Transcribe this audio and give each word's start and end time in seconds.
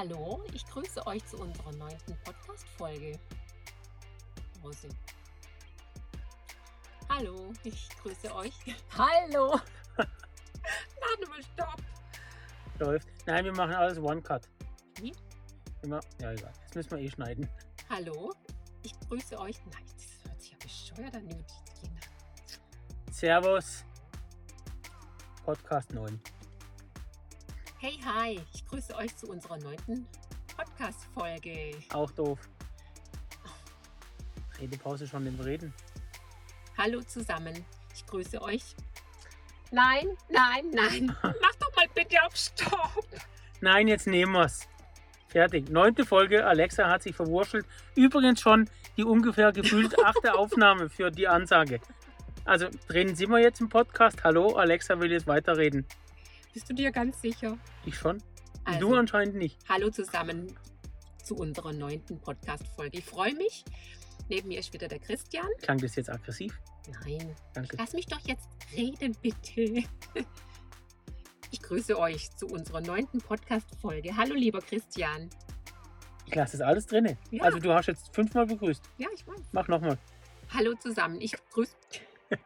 Hallo, 0.00 0.42
ich 0.54 0.64
grüße 0.64 1.06
euch 1.06 1.22
zu 1.26 1.36
unserer 1.36 1.72
neunten 1.72 2.16
Podcast-Folge. 2.24 3.18
Rose. 4.64 4.88
Hallo, 7.10 7.52
ich 7.64 7.86
grüße 8.02 8.34
euch. 8.34 8.54
Hallo. 8.96 9.60
Warte 9.96 11.28
mal, 11.28 11.42
stopp. 11.42 11.82
Läuft. 12.78 13.08
Nein, 13.26 13.44
wir 13.44 13.52
machen 13.52 13.74
alles 13.74 13.98
One-Cut. 13.98 14.48
Wie? 15.02 15.12
Immer, 15.82 16.00
ja, 16.18 16.32
egal. 16.32 16.52
Das 16.68 16.76
müssen 16.76 16.90
wir 16.92 17.00
eh 17.00 17.10
schneiden. 17.10 17.46
Hallo, 17.90 18.32
ich 18.82 18.98
grüße 19.00 19.38
euch. 19.38 19.60
Nein, 19.66 19.84
das 19.98 20.30
hört 20.30 20.40
sich 20.40 20.52
ja 20.52 20.58
bescheuert 20.62 21.14
an. 21.14 21.44
Servus. 23.12 23.84
Podcast 25.44 25.92
9. 25.92 26.18
Hey, 27.82 27.98
hi, 28.04 28.38
ich 28.52 28.66
grüße 28.66 28.94
euch 28.94 29.16
zu 29.16 29.26
unserer 29.26 29.56
neunten 29.56 30.06
Podcast-Folge. 30.54 31.70
Auch 31.94 32.10
doof. 32.10 32.38
Redepause 34.60 35.06
schon 35.06 35.26
im 35.26 35.40
Reden. 35.40 35.72
Hallo 36.76 37.00
zusammen, 37.00 37.64
ich 37.94 38.04
grüße 38.04 38.42
euch. 38.42 38.76
Nein, 39.70 40.08
nein, 40.28 40.66
nein, 40.74 41.16
mach 41.22 41.54
doch 41.58 41.74
mal 41.74 41.86
bitte 41.94 42.22
auf 42.22 42.36
Stopp. 42.36 43.02
Nein, 43.62 43.88
jetzt 43.88 44.06
nehmen 44.06 44.32
wir's. 44.32 44.68
Fertig. 45.28 45.70
Neunte 45.70 46.04
Folge. 46.04 46.46
Alexa 46.46 46.86
hat 46.86 47.02
sich 47.02 47.16
verwurschtelt. 47.16 47.64
Übrigens 47.94 48.42
schon 48.42 48.68
die 48.98 49.04
ungefähr 49.04 49.52
gefühlt 49.52 49.98
achte 50.04 50.34
Aufnahme 50.34 50.90
für 50.90 51.10
die 51.10 51.28
Ansage. 51.28 51.80
Also 52.44 52.66
drehen 52.88 53.16
Sie 53.16 53.26
mal 53.26 53.40
jetzt 53.40 53.62
im 53.62 53.70
Podcast. 53.70 54.22
Hallo, 54.22 54.56
Alexa 54.56 55.00
will 55.00 55.10
jetzt 55.10 55.26
weiterreden. 55.26 55.86
Bist 56.52 56.68
du 56.68 56.74
dir 56.74 56.90
ganz 56.90 57.20
sicher? 57.20 57.58
Ich 57.84 57.96
schon. 57.96 58.22
Also, 58.64 58.80
du 58.80 58.94
anscheinend 58.94 59.36
nicht. 59.36 59.58
Hallo 59.68 59.90
zusammen 59.90 60.58
zu 61.22 61.36
unserer 61.36 61.72
neunten 61.72 62.20
Podcast-Folge. 62.20 62.98
Ich 62.98 63.04
freue 63.04 63.34
mich. 63.34 63.64
Neben 64.28 64.48
mir 64.48 64.58
ist 64.58 64.72
wieder 64.72 64.88
der 64.88 64.98
Christian. 64.98 65.46
Klang 65.62 65.78
das 65.78 65.94
jetzt 65.96 66.10
aggressiv? 66.10 66.60
Nein. 67.04 67.34
Danke. 67.54 67.76
Lass 67.78 67.92
mich 67.92 68.06
doch 68.06 68.20
jetzt 68.26 68.48
reden, 68.76 69.16
bitte. 69.22 69.84
Ich 71.52 71.60
grüße 71.62 71.98
euch 71.98 72.30
zu 72.36 72.46
unserer 72.46 72.80
neunten 72.80 73.18
Podcast-Folge. 73.18 74.16
Hallo, 74.16 74.34
lieber 74.34 74.60
Christian. 74.60 75.28
Ich 76.26 76.34
lasse 76.36 76.58
das 76.58 76.64
alles 76.64 76.86
drin. 76.86 77.16
Ja. 77.32 77.42
Also 77.42 77.58
du 77.58 77.72
hast 77.74 77.86
jetzt 77.86 78.14
fünfmal 78.14 78.46
begrüßt. 78.46 78.80
Ja, 78.98 79.08
ich 79.12 79.26
weiß. 79.26 79.40
Mach 79.50 79.66
nochmal. 79.66 79.98
Hallo 80.54 80.74
zusammen. 80.74 81.20
Ich 81.20 81.34
grüße. 81.50 81.74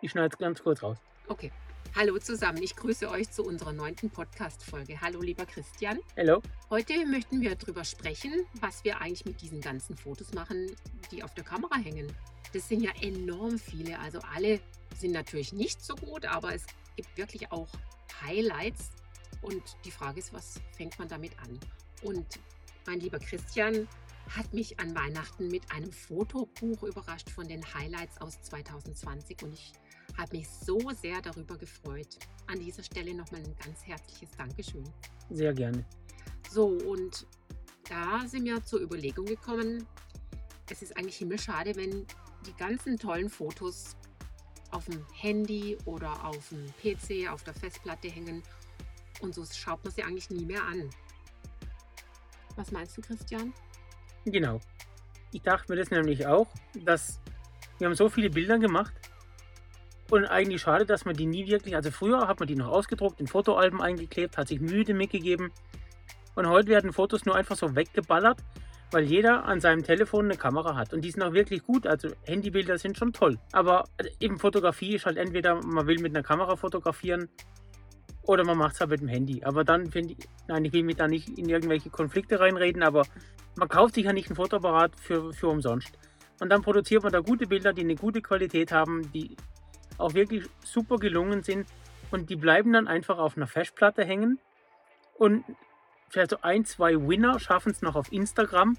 Ich 0.00 0.10
schneide 0.12 0.28
es 0.32 0.38
ganz 0.38 0.62
kurz 0.62 0.82
raus. 0.82 0.96
Okay. 1.28 1.52
Hallo 1.96 2.18
zusammen. 2.18 2.60
Ich 2.60 2.74
grüße 2.74 3.08
euch 3.08 3.30
zu 3.30 3.44
unserer 3.44 3.72
neunten 3.72 4.10
Podcast-Folge. 4.10 5.00
Hallo, 5.00 5.20
lieber 5.20 5.46
Christian. 5.46 6.00
Hello. 6.16 6.42
Heute 6.68 7.06
möchten 7.06 7.40
wir 7.40 7.54
darüber 7.54 7.84
sprechen, 7.84 8.32
was 8.54 8.82
wir 8.82 9.00
eigentlich 9.00 9.24
mit 9.26 9.40
diesen 9.40 9.60
ganzen 9.60 9.96
Fotos 9.96 10.34
machen, 10.34 10.74
die 11.12 11.22
auf 11.22 11.34
der 11.34 11.44
Kamera 11.44 11.76
hängen. 11.76 12.12
Das 12.52 12.68
sind 12.68 12.82
ja 12.82 12.90
enorm 13.00 13.60
viele. 13.60 13.96
Also 14.00 14.18
alle 14.34 14.58
sind 14.96 15.12
natürlich 15.12 15.52
nicht 15.52 15.84
so 15.84 15.94
gut, 15.94 16.24
aber 16.26 16.52
es 16.52 16.66
gibt 16.96 17.16
wirklich 17.16 17.52
auch 17.52 17.68
Highlights. 18.22 18.90
Und 19.40 19.62
die 19.84 19.92
Frage 19.92 20.18
ist, 20.18 20.32
was 20.32 20.60
fängt 20.76 20.98
man 20.98 21.06
damit 21.06 21.38
an? 21.38 21.60
Und 22.02 22.40
mein 22.86 22.98
lieber 22.98 23.20
Christian 23.20 23.86
hat 24.36 24.52
mich 24.52 24.80
an 24.80 24.96
Weihnachten 24.96 25.46
mit 25.46 25.70
einem 25.70 25.92
Fotobuch 25.92 26.82
überrascht 26.82 27.30
von 27.30 27.46
den 27.46 27.62
Highlights 27.72 28.20
aus 28.20 28.42
2020 28.42 29.44
und 29.44 29.52
ich 29.52 29.72
habe 30.16 30.36
mich 30.36 30.48
so 30.48 30.78
sehr 30.90 31.20
darüber 31.20 31.56
gefreut. 31.56 32.18
An 32.46 32.60
dieser 32.60 32.82
Stelle 32.82 33.14
nochmal 33.14 33.40
ein 33.40 33.56
ganz 33.64 33.84
herzliches 33.84 34.30
Dankeschön. 34.36 34.84
Sehr 35.30 35.52
gerne. 35.52 35.84
So, 36.50 36.66
und 36.66 37.26
da 37.88 38.26
sind 38.26 38.44
wir 38.44 38.62
zur 38.64 38.80
Überlegung 38.80 39.26
gekommen, 39.26 39.86
es 40.70 40.82
ist 40.82 40.96
eigentlich 40.96 41.16
himmelschade, 41.16 41.76
wenn 41.76 42.06
die 42.46 42.54
ganzen 42.56 42.98
tollen 42.98 43.28
Fotos 43.28 43.96
auf 44.70 44.86
dem 44.86 45.04
Handy 45.12 45.76
oder 45.84 46.24
auf 46.24 46.48
dem 46.48 46.66
PC, 46.80 47.30
auf 47.30 47.44
der 47.44 47.54
Festplatte 47.54 48.08
hängen 48.08 48.42
und 49.20 49.34
so 49.34 49.44
schaut 49.44 49.82
man 49.84 49.92
sie 49.92 50.02
eigentlich 50.02 50.30
nie 50.30 50.44
mehr 50.44 50.62
an. 50.64 50.90
Was 52.56 52.72
meinst 52.72 52.96
du, 52.96 53.02
Christian? 53.02 53.52
Genau. 54.24 54.60
Ich 55.32 55.42
dachte 55.42 55.72
mir 55.72 55.76
das 55.78 55.90
nämlich 55.90 56.26
auch, 56.26 56.48
dass 56.84 57.20
wir 57.78 57.88
haben 57.88 57.94
so 57.94 58.08
viele 58.08 58.30
Bilder 58.30 58.58
gemacht 58.58 58.94
und 60.10 60.24
eigentlich 60.26 60.62
schade, 60.62 60.84
dass 60.84 61.04
man 61.04 61.16
die 61.16 61.26
nie 61.26 61.46
wirklich, 61.46 61.74
also 61.74 61.90
früher 61.90 62.28
hat 62.28 62.38
man 62.38 62.46
die 62.46 62.56
noch 62.56 62.68
ausgedruckt, 62.68 63.20
in 63.20 63.26
Fotoalben 63.26 63.80
eingeklebt, 63.80 64.36
hat 64.36 64.48
sich 64.48 64.60
Mühe 64.60 64.92
mitgegeben 64.94 65.50
und 66.34 66.48
heute 66.48 66.68
werden 66.68 66.92
Fotos 66.92 67.24
nur 67.24 67.36
einfach 67.36 67.56
so 67.56 67.74
weggeballert, 67.74 68.38
weil 68.90 69.04
jeder 69.04 69.44
an 69.44 69.60
seinem 69.60 69.82
Telefon 69.82 70.26
eine 70.26 70.36
Kamera 70.36 70.76
hat. 70.76 70.92
Und 70.92 71.02
die 71.02 71.10
sind 71.10 71.22
auch 71.22 71.32
wirklich 71.32 71.62
gut, 71.62 71.86
also 71.86 72.10
Handybilder 72.24 72.78
sind 72.78 72.98
schon 72.98 73.12
toll, 73.12 73.38
aber 73.52 73.84
eben 74.20 74.38
Fotografie 74.38 74.96
ist 74.96 75.06
halt 75.06 75.16
entweder 75.16 75.54
man 75.64 75.86
will 75.86 76.00
mit 76.00 76.14
einer 76.14 76.22
Kamera 76.22 76.56
fotografieren 76.56 77.28
oder 78.22 78.44
man 78.44 78.58
macht 78.58 78.74
es 78.74 78.80
halt 78.80 78.90
mit 78.90 79.00
dem 79.00 79.08
Handy, 79.08 79.42
aber 79.44 79.64
dann 79.64 79.90
finde 79.90 80.14
ich, 80.14 80.28
nein, 80.48 80.64
ich 80.64 80.72
will 80.72 80.82
mich 80.82 80.96
da 80.96 81.08
nicht 81.08 81.28
in 81.38 81.48
irgendwelche 81.48 81.90
Konflikte 81.90 82.40
reinreden, 82.40 82.82
aber 82.82 83.04
man 83.56 83.68
kauft 83.68 83.94
sich 83.94 84.04
ja 84.04 84.12
nicht 84.12 84.30
ein 84.30 84.36
Fotoapparat 84.36 84.92
für, 84.96 85.32
für 85.32 85.48
umsonst. 85.48 85.98
Und 86.40 86.50
dann 86.50 86.62
produziert 86.62 87.02
man 87.02 87.12
da 87.12 87.20
gute 87.20 87.46
Bilder, 87.46 87.72
die 87.72 87.82
eine 87.82 87.94
gute 87.94 88.20
Qualität 88.20 88.72
haben, 88.72 89.10
die 89.12 89.36
auch 89.98 90.14
wirklich 90.14 90.44
super 90.64 90.96
gelungen 90.96 91.42
sind. 91.42 91.66
Und 92.10 92.30
die 92.30 92.36
bleiben 92.36 92.72
dann 92.72 92.88
einfach 92.88 93.18
auf 93.18 93.36
einer 93.36 93.46
Festplatte 93.46 94.04
hängen. 94.04 94.38
Und 95.16 95.44
vielleicht 96.08 96.30
so 96.30 96.38
ein, 96.42 96.64
zwei 96.64 96.94
Winner 96.94 97.38
schaffen 97.40 97.72
es 97.72 97.82
noch 97.82 97.96
auf 97.96 98.12
Instagram 98.12 98.76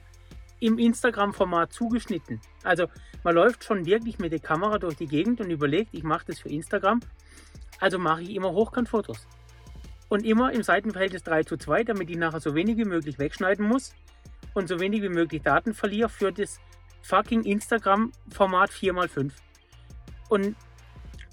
im 0.59 0.77
Instagram-Format 0.79 1.73
zugeschnitten. 1.73 2.39
Also 2.63 2.87
man 3.23 3.35
läuft 3.35 3.63
schon 3.63 3.85
wirklich 3.85 4.19
mit 4.19 4.31
der 4.31 4.39
Kamera 4.39 4.77
durch 4.77 4.95
die 4.95 5.07
Gegend 5.07 5.41
und 5.41 5.49
überlegt, 5.49 5.93
ich 5.93 6.03
mache 6.03 6.25
das 6.27 6.39
für 6.39 6.49
Instagram. 6.49 7.01
Also 7.79 7.99
mache 7.99 8.21
ich 8.21 8.35
immer 8.35 8.51
Hochkantfotos. 8.51 9.27
Und 10.07 10.25
immer 10.25 10.53
im 10.53 10.63
Seitenverhältnis 10.63 11.23
3 11.23 11.43
zu 11.43 11.57
2, 11.57 11.83
damit 11.83 12.09
ich 12.09 12.17
nachher 12.17 12.39
so 12.39 12.55
wenig 12.55 12.77
wie 12.77 12.85
möglich 12.85 13.19
wegschneiden 13.19 13.67
muss 13.67 13.93
und 14.53 14.67
so 14.67 14.79
wenig 14.79 15.01
wie 15.01 15.09
möglich 15.09 15.41
Daten 15.41 15.73
verliere 15.73 16.09
für 16.09 16.31
das 16.31 16.59
fucking 17.01 17.43
Instagram-Format 17.43 18.71
4x5. 18.71 19.31
Und 20.29 20.55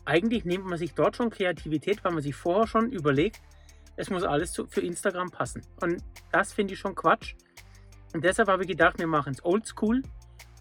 eigentlich 0.04 0.44
nimmt 0.44 0.66
man 0.66 0.78
sich 0.78 0.94
dort 0.94 1.16
schon 1.16 1.30
Kreativität, 1.30 2.04
weil 2.04 2.12
man 2.12 2.22
sich 2.22 2.34
vorher 2.34 2.66
schon 2.66 2.90
überlegt, 2.90 3.40
es 3.96 4.10
muss 4.10 4.22
alles 4.22 4.60
für 4.68 4.80
Instagram 4.80 5.30
passen. 5.30 5.62
Und 5.80 6.02
das 6.30 6.52
finde 6.52 6.74
ich 6.74 6.80
schon 6.80 6.94
Quatsch. 6.94 7.34
Und 8.14 8.24
deshalb 8.24 8.48
habe 8.48 8.62
ich 8.62 8.68
gedacht, 8.68 8.98
wir 8.98 9.06
machen 9.06 9.32
es 9.32 9.44
oldschool 9.44 10.02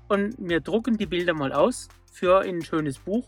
und 0.10 0.36
wir 0.38 0.60
drucken 0.60 0.98
die 0.98 1.06
Bilder 1.06 1.34
mal 1.34 1.52
aus 1.54 1.88
für 2.12 2.42
ein 2.42 2.62
schönes 2.62 3.00
Buch 3.00 3.28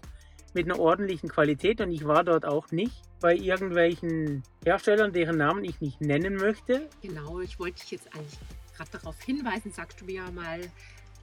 mit 0.54 0.66
einer 0.66 0.80
ordentlichen 0.80 1.30
Qualität. 1.30 1.82
Und 1.82 1.92
ich 1.92 2.06
war 2.06 2.24
dort 2.24 2.46
auch 2.46 2.72
nicht 2.72 3.02
bei 3.20 3.36
irgendwelchen 3.36 4.44
Herstellern, 4.64 5.14
deren 5.14 5.38
Namen 5.38 5.64
ich 5.64 5.82
nicht 5.82 6.02
nennen 6.02 6.36
möchte. 6.36 6.90
Genau, 7.02 7.40
ich 7.40 7.58
wollte 7.60 7.80
dich 7.82 7.92
jetzt 7.92 8.14
eigentlich 8.14 8.38
gerade 8.76 8.92
darauf 8.92 9.20
hinweisen, 9.22 9.72
sagst 9.72 10.02
du 10.02 10.06
mir 10.06 10.30
mal 10.32 10.60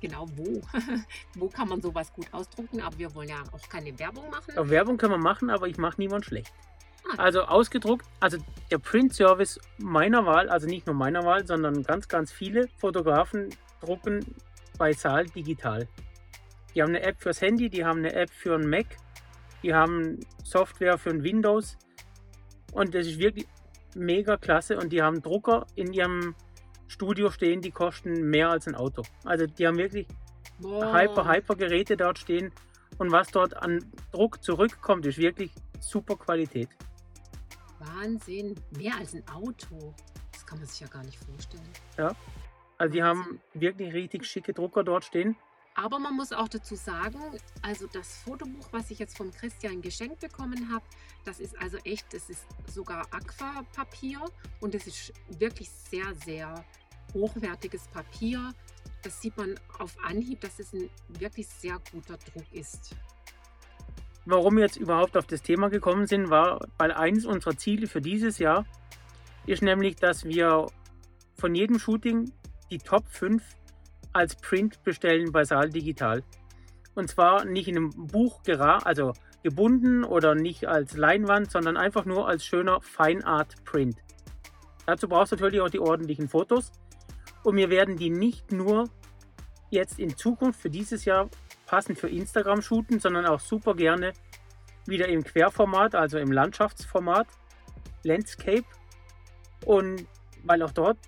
genau 0.01 0.27
wo. 0.37 0.61
wo 1.35 1.49
kann 1.49 1.69
man 1.69 1.81
sowas 1.81 2.13
gut 2.13 2.27
ausdrucken, 2.33 2.81
aber 2.81 2.99
wir 2.99 3.15
wollen 3.15 3.29
ja 3.29 3.43
auch 3.53 3.69
keine 3.69 3.97
Werbung 3.99 4.29
machen. 4.31 4.57
Auf 4.57 4.69
Werbung 4.69 4.97
können 4.97 5.13
wir 5.13 5.19
machen, 5.19 5.51
aber 5.51 5.69
ich 5.69 5.79
mache 5.79 6.01
niemand 6.01 6.25
schlecht. 6.25 6.53
Ah. 7.11 7.25
Also 7.25 7.43
ausgedruckt, 7.43 8.07
also 8.21 8.39
der 8.71 8.79
Print-Service 8.79 9.61
meiner 9.79 10.27
Wahl, 10.27 10.49
also 10.49 10.67
nicht 10.67 10.87
nur 10.87 10.95
meiner 10.95 11.25
Wahl, 11.25 11.47
sondern 11.47 11.83
ganz, 11.83 12.09
ganz 12.09 12.33
viele 12.33 12.69
Fotografen 12.77 13.51
drucken 13.81 14.25
bei 14.79 14.93
Saal 14.93 15.27
digital. 15.27 15.89
Die 16.75 16.83
haben 16.83 16.91
eine 16.91 17.03
App 17.03 17.21
fürs 17.21 17.41
Handy, 17.41 17.69
die 17.69 17.85
haben 17.85 17.99
eine 17.99 18.15
App 18.15 18.31
für 18.31 18.55
einen 18.55 18.69
Mac, 18.69 18.87
die 19.63 19.75
haben 19.75 20.21
Software 20.45 20.99
für 20.99 21.11
ein 21.11 21.23
Windows 21.23 21.77
und 22.73 22.95
das 22.95 23.07
ist 23.07 23.19
wirklich 23.19 23.47
mega 23.95 24.37
klasse 24.37 24.79
und 24.79 24.93
die 24.93 25.03
haben 25.03 25.23
Drucker 25.23 25.67
in 25.75 25.93
ihrem 25.93 26.35
Studio 26.91 27.31
stehen, 27.31 27.63
die 27.63 27.71
kosten 27.71 28.31
mehr 28.31 28.51
als 28.51 28.67
ein 28.67 28.75
Auto. 28.75 29.03
Also 29.25 29.47
die 29.47 29.65
haben 29.65 29.79
wirklich 29.79 30.09
Boah. 30.59 30.93
hyper, 30.93 31.33
hyper 31.33 31.55
Geräte 31.55 31.97
dort 31.97 32.19
stehen 32.19 32.51
und 32.99 33.13
was 33.13 33.29
dort 33.29 33.57
an 33.57 33.85
Druck 34.11 34.43
zurückkommt, 34.43 35.07
ist 35.07 35.19
wirklich 35.19 35.53
super 35.79 36.17
Qualität. 36.17 36.69
Wahnsinn. 37.79 38.57
Mehr 38.77 38.97
als 38.99 39.15
ein 39.15 39.23
Auto. 39.29 39.95
Das 40.33 40.45
kann 40.45 40.59
man 40.59 40.67
sich 40.67 40.81
ja 40.81 40.89
gar 40.89 41.05
nicht 41.05 41.19
vorstellen. 41.25 41.63
Also 41.97 42.93
die 42.93 43.01
Wahnsinn. 43.01 43.05
haben 43.05 43.41
wirklich 43.55 43.95
richtig 43.95 44.27
schicke 44.27 44.53
Drucker 44.53 44.83
dort 44.83 45.05
stehen. 45.05 45.37
Aber 45.75 46.01
man 46.01 46.17
muss 46.17 46.33
auch 46.33 46.49
dazu 46.49 46.75
sagen, 46.75 47.21
also 47.63 47.87
das 47.87 48.19
Fotobuch, 48.25 48.67
was 48.73 48.91
ich 48.91 48.99
jetzt 48.99 49.17
vom 49.17 49.31
Christian 49.31 49.81
geschenkt 49.81 50.21
bekommen 50.21 50.71
habe, 50.73 50.85
das 51.25 51.39
ist 51.39 51.57
also 51.61 51.79
echt, 51.85 52.13
das 52.13 52.29
ist 52.29 52.45
sogar 52.67 53.07
Aquapapier 53.13 54.21
und 54.61 54.75
es 54.75 54.87
ist 54.89 55.13
wirklich 55.39 55.71
sehr, 55.71 56.15
sehr 56.17 56.65
hochwertiges 57.15 57.89
Papier. 57.89 58.53
Das 59.03 59.21
sieht 59.21 59.37
man 59.37 59.59
auf 59.79 59.97
Anhieb, 60.03 60.41
dass 60.41 60.59
es 60.59 60.73
ein 60.73 60.91
wirklich 61.09 61.47
sehr 61.49 61.79
guter 61.93 62.17
Druck 62.17 62.45
ist. 62.53 62.95
Warum 64.27 64.57
wir 64.57 64.65
jetzt 64.65 64.77
überhaupt 64.77 65.17
auf 65.17 65.27
das 65.27 65.43
Thema 65.43 65.71
gekommen 65.71 66.07
sind, 66.07 66.31
war, 66.31 66.61
weil 66.79 66.93
eines 66.93 67.25
unserer 67.25 67.57
Ziele 67.57 67.87
für 67.87 68.01
dieses 68.01 68.39
Jahr 68.39 68.67
ist 69.47 69.63
nämlich, 69.63 69.97
dass 69.97 70.25
wir 70.25 70.67
von 71.37 71.55
jedem 71.55 71.79
Shooting 71.79 72.31
die 72.71 72.79
Top 72.79 73.09
5 73.09 73.43
als 74.13 74.37
Print 74.37 74.83
bestellen 74.85 75.33
bei 75.33 75.45
Saal 75.45 75.71
Digital. 75.71 76.23
Und 76.95 77.09
zwar 77.09 77.45
nicht 77.45 77.69
in 77.69 77.77
einem 77.77 77.91
Buch 77.91 78.43
gera 78.43 78.79
also 78.79 79.13
gebunden 79.43 80.05
oder 80.05 80.35
nicht 80.35 80.67
als 80.67 80.97
Leinwand, 80.97 81.51
sondern 81.51 81.77
einfach 81.77 82.05
nur 82.05 82.29
als 82.29 82.45
schöner 82.45 82.81
Feinart 82.83 83.65
Print. 83.65 83.97
Dazu 84.87 85.09
brauchst 85.09 85.33
du 85.33 85.37
natürlich 85.37 85.61
auch 85.61 85.71
die 85.71 85.81
ordentlichen 85.81 86.29
Fotos. 86.29 86.73
Und 87.43 87.57
wir 87.57 87.71
werden 87.71 87.97
die 87.97 88.11
nicht 88.11 88.53
nur 88.53 88.89
jetzt 89.71 89.99
in 89.99 90.17
Zukunft 90.17 90.61
für 90.61 90.71
dieses 90.71 91.05
Jahr 91.05 91.29
passend 91.67 91.99
für 91.99 92.09
Instagram 92.09 92.63
shooten, 92.63 92.99
sondern 92.99 93.27
auch 93.27 93.41
super 93.41 93.75
gerne 93.75 94.13
wieder 94.87 95.09
im 95.09 95.23
Querformat, 95.23 95.95
also 95.95 96.19
im 96.19 96.33
Landschaftsformat, 96.33 97.29
Landscape. 98.03 98.65
Und 99.65 100.07
weil 100.43 100.63
auch 100.63 100.73
dort, 100.73 100.99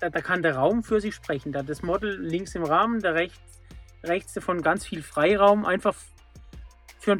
da, 0.00 0.10
da 0.10 0.20
kann 0.20 0.42
der 0.42 0.56
Raum 0.56 0.82
für 0.82 1.00
sich 1.00 1.14
sprechen. 1.14 1.52
Da 1.52 1.62
das 1.62 1.82
Model 1.82 2.20
links 2.20 2.54
im 2.54 2.64
Rahmen, 2.64 3.00
der 3.00 3.14
rechts, 3.14 3.60
rechts 4.04 4.34
davon 4.34 4.62
ganz 4.62 4.86
viel 4.86 5.02
Freiraum, 5.02 5.64
einfach 5.64 5.96
für, 7.00 7.18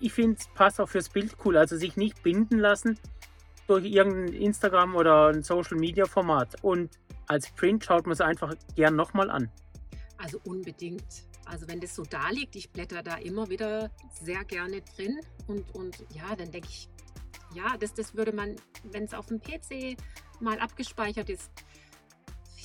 ich 0.00 0.12
finde 0.12 0.38
es 0.40 0.48
passt 0.54 0.80
auch 0.80 0.88
fürs 0.88 1.08
Bild 1.08 1.36
cool, 1.44 1.56
also 1.56 1.76
sich 1.76 1.96
nicht 1.96 2.22
binden 2.22 2.58
lassen 2.58 2.98
durch 3.66 3.84
irgendein 3.84 4.34
Instagram 4.34 4.94
oder 4.94 5.28
ein 5.28 5.42
Social 5.42 5.76
Media 5.76 6.06
Format. 6.06 6.62
Und 6.62 6.98
als 7.26 7.50
Print 7.50 7.84
schaut 7.84 8.06
man 8.06 8.12
es 8.12 8.20
einfach 8.20 8.54
gern 8.74 8.96
nochmal 8.96 9.30
an. 9.30 9.50
Also 10.18 10.40
unbedingt. 10.44 11.24
Also 11.46 11.68
wenn 11.68 11.80
das 11.80 11.94
so 11.94 12.04
da 12.04 12.30
liegt, 12.30 12.56
ich 12.56 12.70
blätter 12.70 13.02
da 13.02 13.16
immer 13.16 13.48
wieder 13.50 13.90
sehr 14.22 14.44
gerne 14.44 14.80
drin 14.96 15.20
und, 15.46 15.74
und 15.74 15.98
ja, 16.14 16.34
dann 16.36 16.50
denke 16.50 16.68
ich, 16.70 16.88
ja, 17.54 17.76
das, 17.78 17.92
das 17.92 18.14
würde 18.14 18.32
man, 18.32 18.56
wenn 18.84 19.04
es 19.04 19.14
auf 19.14 19.26
dem 19.26 19.40
PC 19.40 19.96
mal 20.40 20.58
abgespeichert 20.58 21.28
ist, 21.28 21.50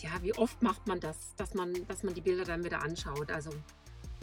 ja, 0.02 0.12
wie 0.22 0.34
oft 0.36 0.62
macht 0.62 0.88
man 0.88 1.00
das, 1.00 1.36
dass 1.36 1.54
man, 1.54 1.74
dass 1.88 2.04
man 2.04 2.14
die 2.14 2.22
Bilder 2.22 2.46
dann 2.46 2.64
wieder 2.64 2.82
anschaut? 2.82 3.32
Also 3.32 3.50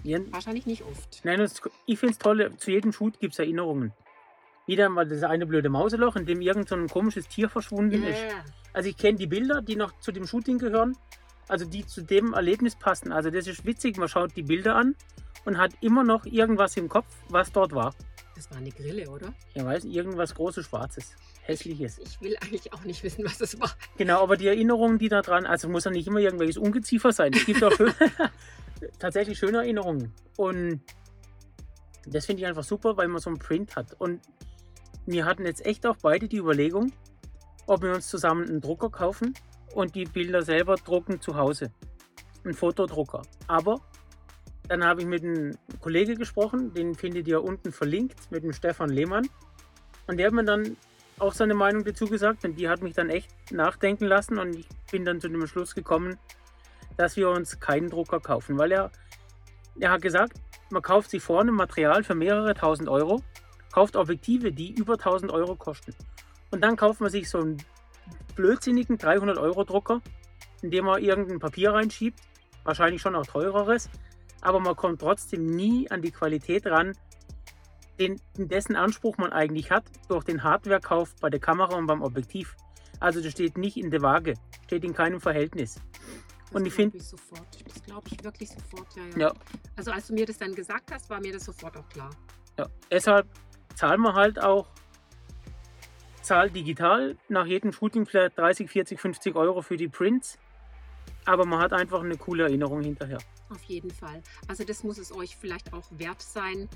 ja. 0.02 0.18
wahrscheinlich 0.30 0.66
nicht 0.66 0.82
oft. 0.82 1.20
Nein, 1.24 1.38
das, 1.38 1.60
ich 1.84 1.98
finde 1.98 2.12
es 2.12 2.18
toll, 2.18 2.50
zu 2.56 2.70
jedem 2.70 2.92
Shoot 2.92 3.20
gibt 3.20 3.34
es 3.34 3.38
Erinnerungen. 3.38 3.92
Wieder 4.66 4.88
mal 4.88 5.06
das 5.06 5.22
eine 5.22 5.46
blöde 5.46 5.68
Mauseloch, 5.68 6.16
in 6.16 6.26
dem 6.26 6.40
irgend 6.40 6.68
so 6.68 6.74
ein 6.74 6.88
komisches 6.88 7.28
Tier 7.28 7.48
verschwunden 7.48 8.02
yeah. 8.02 8.10
ist. 8.10 8.34
Also 8.76 8.90
ich 8.90 8.96
kenne 8.96 9.16
die 9.18 9.26
Bilder, 9.26 9.62
die 9.62 9.74
noch 9.74 9.98
zu 10.00 10.12
dem 10.12 10.26
Shooting 10.26 10.58
gehören 10.58 10.96
also 11.48 11.64
die 11.64 11.86
zu 11.86 12.02
dem 12.02 12.32
Erlebnis 12.32 12.76
passen. 12.76 13.12
Also 13.12 13.30
das 13.30 13.46
ist 13.46 13.64
witzig, 13.64 13.96
man 13.96 14.08
schaut 14.08 14.36
die 14.36 14.42
Bilder 14.42 14.76
an 14.76 14.94
und 15.44 15.58
hat 15.58 15.72
immer 15.80 16.04
noch 16.04 16.26
irgendwas 16.26 16.76
im 16.76 16.88
Kopf, 16.88 17.06
was 17.28 17.52
dort 17.52 17.72
war. 17.72 17.94
Das 18.34 18.50
war 18.50 18.58
eine 18.58 18.70
Grille, 18.70 19.08
oder? 19.08 19.32
Ja, 19.54 19.64
weiß, 19.64 19.84
irgendwas 19.84 20.34
großes, 20.34 20.66
schwarzes, 20.66 21.16
hässliches. 21.42 21.98
Ich 21.98 22.20
will 22.20 22.36
eigentlich 22.42 22.72
auch 22.74 22.84
nicht 22.84 23.02
wissen, 23.02 23.24
was 23.24 23.40
es 23.40 23.58
war. 23.58 23.70
Genau, 23.96 24.22
aber 24.22 24.36
die 24.36 24.46
Erinnerungen, 24.46 24.98
die 24.98 25.08
da 25.08 25.22
dran, 25.22 25.46
also 25.46 25.68
muss 25.68 25.84
ja 25.84 25.90
nicht 25.90 26.06
immer 26.06 26.18
irgendwelches 26.18 26.58
Ungeziefer 26.58 27.12
sein. 27.12 27.32
Es 27.32 27.46
gibt 27.46 27.64
auch 27.64 27.72
schön, 27.72 27.92
tatsächlich 28.98 29.38
schöne 29.38 29.58
Erinnerungen. 29.58 30.12
Und 30.36 30.82
das 32.06 32.26
finde 32.26 32.42
ich 32.42 32.46
einfach 32.46 32.64
super, 32.64 32.98
weil 32.98 33.08
man 33.08 33.20
so 33.20 33.30
einen 33.30 33.38
Print 33.38 33.74
hat. 33.74 33.98
Und 33.98 34.20
wir 35.06 35.24
hatten 35.24 35.46
jetzt 35.46 35.64
echt 35.64 35.86
auch 35.86 35.96
beide 36.02 36.28
die 36.28 36.36
Überlegung, 36.36 36.92
ob 37.66 37.82
wir 37.82 37.94
uns 37.94 38.08
zusammen 38.08 38.48
einen 38.48 38.60
Drucker 38.60 38.90
kaufen 38.90 39.34
und 39.74 39.94
die 39.94 40.04
Bilder 40.04 40.42
selber 40.42 40.76
drucken 40.76 41.20
zu 41.20 41.36
Hause. 41.36 41.70
Ein 42.44 42.54
Fotodrucker. 42.54 43.22
Aber 43.46 43.80
dann 44.68 44.84
habe 44.84 45.00
ich 45.00 45.06
mit 45.06 45.22
einem 45.22 45.56
Kollegen 45.80 46.16
gesprochen, 46.16 46.72
den 46.74 46.94
findet 46.94 47.28
ihr 47.28 47.42
unten 47.42 47.72
verlinkt, 47.72 48.30
mit 48.30 48.42
dem 48.42 48.52
Stefan 48.52 48.90
Lehmann. 48.90 49.28
Und 50.06 50.18
der 50.18 50.26
hat 50.26 50.34
mir 50.34 50.44
dann 50.44 50.76
auch 51.18 51.32
seine 51.32 51.54
Meinung 51.54 51.84
dazu 51.84 52.06
gesagt 52.06 52.44
und 52.44 52.58
die 52.58 52.68
hat 52.68 52.82
mich 52.82 52.94
dann 52.94 53.10
echt 53.10 53.30
nachdenken 53.50 54.06
lassen 54.06 54.38
und 54.38 54.54
ich 54.56 54.68
bin 54.90 55.04
dann 55.04 55.20
zu 55.20 55.28
dem 55.28 55.46
Schluss 55.46 55.74
gekommen, 55.74 56.18
dass 56.96 57.16
wir 57.16 57.30
uns 57.30 57.58
keinen 57.58 57.90
Drucker 57.90 58.20
kaufen, 58.20 58.58
weil 58.58 58.72
er, 58.72 58.90
er 59.80 59.92
hat 59.92 60.02
gesagt, 60.02 60.34
man 60.70 60.82
kauft 60.82 61.10
sich 61.10 61.22
vorne 61.22 61.52
Material 61.52 62.02
für 62.02 62.14
mehrere 62.14 62.54
tausend 62.54 62.88
Euro, 62.88 63.22
kauft 63.72 63.96
Objektive, 63.96 64.52
die 64.52 64.74
über 64.74 64.94
1000 64.94 65.32
Euro 65.32 65.54
kosten. 65.54 65.94
Und 66.50 66.62
dann 66.62 66.76
kauft 66.76 67.00
man 67.00 67.10
sich 67.10 67.28
so 67.28 67.38
ein 67.38 67.62
blödsinnigen 68.34 68.98
300-Euro-Drucker, 68.98 70.00
in 70.62 70.70
dem 70.70 70.84
man 70.84 71.02
irgendein 71.02 71.38
Papier 71.38 71.72
reinschiebt, 71.72 72.20
wahrscheinlich 72.64 73.02
schon 73.02 73.16
auch 73.16 73.26
teureres, 73.26 73.88
aber 74.40 74.60
man 74.60 74.76
kommt 74.76 75.00
trotzdem 75.00 75.46
nie 75.46 75.90
an 75.90 76.02
die 76.02 76.10
Qualität 76.10 76.66
ran, 76.66 76.92
den, 77.98 78.20
dessen 78.36 78.76
Anspruch 78.76 79.16
man 79.16 79.32
eigentlich 79.32 79.70
hat 79.70 79.84
durch 80.08 80.24
den 80.24 80.42
Hardwarekauf 80.42 81.14
bei 81.20 81.30
der 81.30 81.40
Kamera 81.40 81.76
und 81.76 81.86
beim 81.86 82.02
Objektiv. 82.02 82.54
Also 83.00 83.20
das 83.20 83.32
steht 83.32 83.56
nicht 83.56 83.76
in 83.76 83.90
der 83.90 84.02
Waage, 84.02 84.34
steht 84.66 84.84
in 84.84 84.92
keinem 84.92 85.20
Verhältnis. 85.20 85.74
Das 85.74 86.52
und 86.52 86.66
ich 86.66 86.74
finde. 86.74 86.98
Das 86.98 87.14
glaube 87.84 88.08
ich 88.10 88.22
wirklich 88.22 88.50
sofort, 88.50 88.86
ja, 88.96 89.02
ja, 89.02 89.18
ja. 89.18 89.32
Also 89.76 89.90
als 89.90 90.06
du 90.08 90.14
mir 90.14 90.26
das 90.26 90.38
dann 90.38 90.54
gesagt 90.54 90.92
hast, 90.92 91.08
war 91.10 91.20
mir 91.20 91.32
das 91.32 91.44
sofort 91.44 91.76
auch 91.76 91.88
klar. 91.88 92.10
Ja, 92.58 92.66
deshalb 92.90 93.26
zahlen 93.74 94.00
wir 94.00 94.14
halt 94.14 94.42
auch 94.42 94.68
zahle 96.26 96.50
digital 96.50 97.16
nach 97.28 97.46
jedem 97.46 97.72
Shooting 97.72 98.04
vielleicht 98.04 98.36
30, 98.36 98.70
40, 98.70 99.00
50 99.00 99.36
Euro 99.36 99.62
für 99.62 99.76
die 99.76 99.88
Prints. 99.88 100.38
Aber 101.24 101.44
man 101.44 101.60
hat 101.60 101.72
einfach 101.72 102.02
eine 102.02 102.16
coole 102.16 102.44
Erinnerung 102.44 102.82
hinterher. 102.82 103.18
Auf 103.48 103.62
jeden 103.64 103.90
Fall. 103.90 104.22
Also 104.48 104.64
das 104.64 104.82
muss 104.84 104.98
es 104.98 105.12
euch 105.12 105.36
vielleicht 105.36 105.72
auch 105.72 105.84
wert 105.90 106.20
sein. 106.20 106.68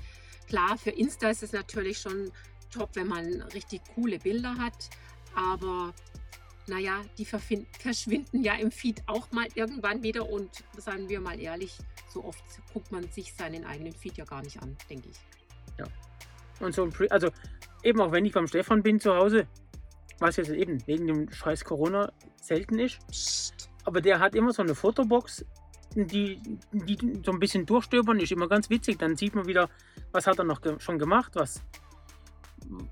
Klar, 0.47 0.77
für 0.77 0.89
Insta 0.89 1.29
ist 1.29 1.43
es 1.43 1.51
natürlich 1.51 1.99
schon 1.99 2.31
top, 2.71 2.89
wenn 2.95 3.07
man 3.07 3.41
richtig 3.53 3.81
coole 3.95 4.19
Bilder 4.19 4.57
hat. 4.57 4.89
Aber 5.35 5.93
naja, 6.67 7.01
die 7.17 7.25
verschwinden 7.25 8.43
ja 8.43 8.55
im 8.55 8.71
Feed 8.71 9.03
auch 9.07 9.31
mal 9.31 9.47
irgendwann 9.55 10.03
wieder. 10.03 10.29
Und 10.29 10.49
seien 10.77 11.07
wir 11.09 11.19
mal 11.19 11.39
ehrlich, 11.39 11.77
so 12.09 12.23
oft 12.23 12.43
guckt 12.73 12.91
man 12.91 13.09
sich 13.11 13.33
seinen 13.33 13.65
eigenen 13.65 13.93
Feed 13.93 14.17
ja 14.17 14.25
gar 14.25 14.41
nicht 14.41 14.61
an, 14.61 14.77
denke 14.89 15.09
ich. 15.09 15.17
Ja. 15.77 15.85
Und 16.59 16.73
so 16.73 16.83
ein, 16.83 16.93
also 17.09 17.29
eben 17.83 18.01
auch 18.01 18.11
wenn 18.11 18.25
ich 18.25 18.33
beim 18.33 18.47
Stefan 18.47 18.83
bin 18.83 18.99
zu 18.99 19.15
Hause, 19.15 19.47
was 20.19 20.37
jetzt 20.37 20.49
eben 20.51 20.85
wegen 20.87 21.07
dem 21.07 21.31
scheiß 21.31 21.65
Corona 21.65 22.11
selten 22.41 22.79
ist, 22.79 22.99
Psst. 23.07 23.69
aber 23.85 24.01
der 24.01 24.19
hat 24.19 24.35
immer 24.35 24.53
so 24.53 24.61
eine 24.61 24.75
Fotobox, 24.75 25.45
die, 25.95 26.39
die 26.71 26.97
so 27.25 27.31
ein 27.31 27.39
bisschen 27.39 27.65
durchstöbern 27.65 28.19
ist 28.19 28.31
immer 28.31 28.47
ganz 28.47 28.69
witzig. 28.69 28.97
Dann 28.97 29.15
sieht 29.15 29.35
man 29.35 29.45
wieder, 29.45 29.69
was 30.11 30.27
hat 30.27 30.39
er 30.39 30.45
noch 30.45 30.61
ge 30.61 30.79
schon 30.79 30.97
gemacht, 30.97 31.33
was. 31.35 31.61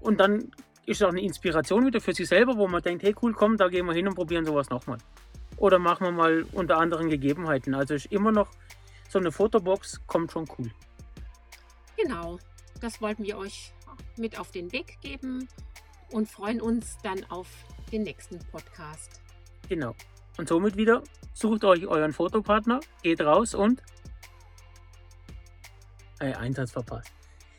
Und 0.01 0.19
dann 0.19 0.51
ist 0.85 1.01
es 1.01 1.03
auch 1.03 1.09
eine 1.09 1.21
Inspiration 1.21 1.85
wieder 1.85 2.01
für 2.01 2.13
sich 2.13 2.27
selber, 2.27 2.57
wo 2.57 2.67
man 2.67 2.81
denkt, 2.81 3.03
hey 3.03 3.15
cool, 3.21 3.33
komm, 3.33 3.57
da 3.57 3.67
gehen 3.67 3.85
wir 3.85 3.93
hin 3.93 4.07
und 4.07 4.15
probieren 4.15 4.45
sowas 4.45 4.69
nochmal. 4.69 4.97
Oder 5.57 5.79
machen 5.79 6.07
wir 6.07 6.11
mal 6.11 6.45
unter 6.53 6.77
anderen 6.77 7.09
Gegebenheiten. 7.09 7.73
Also 7.75 7.93
ist 7.93 8.07
immer 8.07 8.31
noch 8.31 8.49
so 9.09 9.19
eine 9.19 9.31
Fotobox, 9.31 10.01
kommt 10.07 10.31
schon 10.31 10.45
cool. 10.57 10.71
Genau, 11.97 12.39
das 12.81 13.01
wollten 13.01 13.23
wir 13.23 13.37
euch 13.37 13.73
mit 14.17 14.39
auf 14.39 14.51
den 14.51 14.71
Weg 14.71 14.99
geben 15.01 15.47
und 16.11 16.29
freuen 16.29 16.61
uns 16.61 16.97
dann 17.03 17.23
auf 17.29 17.47
den 17.91 18.03
nächsten 18.03 18.39
Podcast. 18.51 19.21
Genau. 19.67 19.95
Und 20.37 20.47
somit 20.47 20.77
wieder, 20.77 21.03
sucht 21.33 21.63
euch 21.63 21.85
euren 21.87 22.13
Fotopartner, 22.13 22.79
geht 23.03 23.21
raus 23.21 23.53
und 23.53 23.81
äh, 26.19 26.33
Einsatz 26.33 26.71
verpasst. 26.71 27.11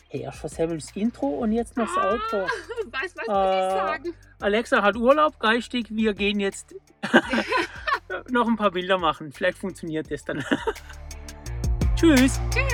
Hey, 0.08 0.22
erst 0.22 0.40
versemmelt 0.40 0.82
das 0.82 0.96
Intro 0.96 1.26
und 1.28 1.52
jetzt 1.52 1.76
noch 1.76 1.86
das 1.86 1.96
ah, 1.96 2.12
Outro. 2.12 2.48
Was, 2.90 3.14
was 3.14 3.28
äh, 3.28 3.66
ich 3.66 3.74
sagen? 3.74 4.14
Alexa 4.40 4.82
hat 4.82 4.96
Urlaub, 4.96 5.38
geistig. 5.38 5.86
Wir 5.90 6.14
gehen 6.14 6.40
jetzt 6.40 6.74
noch 8.30 8.48
ein 8.48 8.56
paar 8.56 8.72
Bilder 8.72 8.98
machen. 8.98 9.32
Vielleicht 9.32 9.58
funktioniert 9.58 10.10
das 10.10 10.24
dann. 10.24 10.44
Tschüss. 11.96 12.40
Tschüss. 12.50 12.69